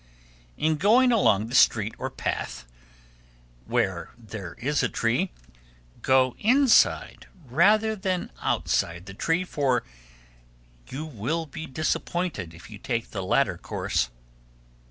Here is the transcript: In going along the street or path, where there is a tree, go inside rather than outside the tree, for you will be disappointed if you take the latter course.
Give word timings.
In 0.57 0.77
going 0.77 1.11
along 1.11 1.45
the 1.45 1.53
street 1.53 1.93
or 1.99 2.09
path, 2.09 2.65
where 3.67 4.09
there 4.17 4.55
is 4.55 4.81
a 4.81 4.89
tree, 4.89 5.31
go 6.01 6.35
inside 6.39 7.27
rather 7.45 7.95
than 7.95 8.31
outside 8.41 9.05
the 9.05 9.13
tree, 9.13 9.43
for 9.45 9.83
you 10.89 11.05
will 11.05 11.45
be 11.45 11.67
disappointed 11.67 12.51
if 12.55 12.67
you 12.67 12.79
take 12.79 13.11
the 13.11 13.21
latter 13.21 13.59
course. 13.59 14.09